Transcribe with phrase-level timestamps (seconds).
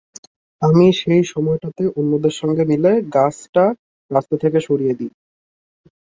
[0.61, 3.65] আমি সেই সময়টাতে অন্যদের সঙ্গে মিলে গাছটা
[4.11, 5.11] রাস্তা থেকে সরিয়ে দিই।